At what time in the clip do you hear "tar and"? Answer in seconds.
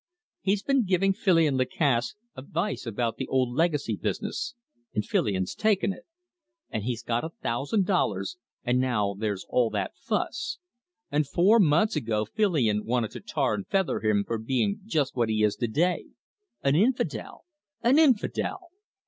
13.19-13.67